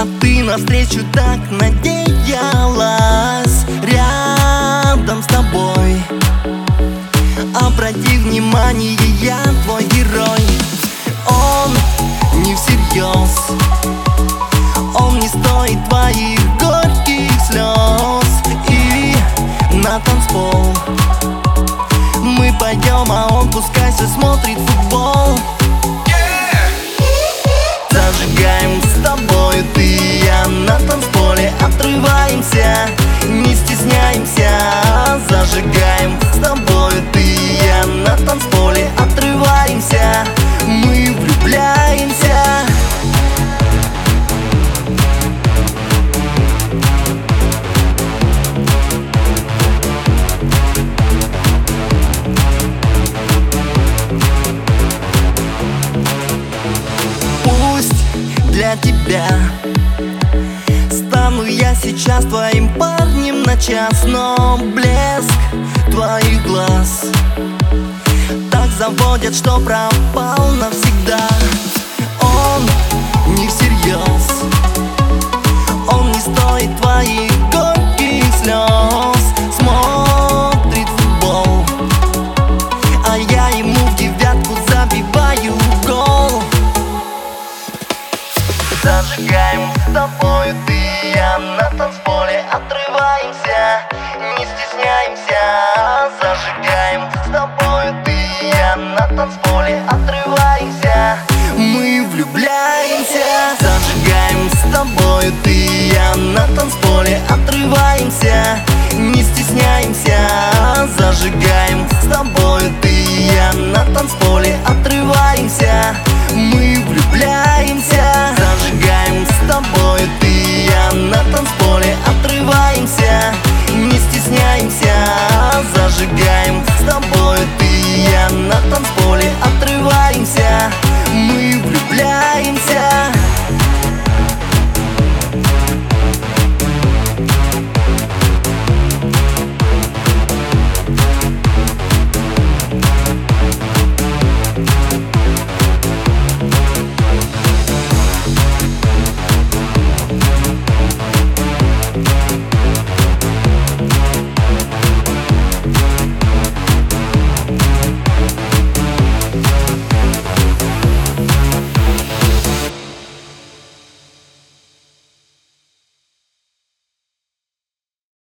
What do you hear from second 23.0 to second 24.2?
а он пускай все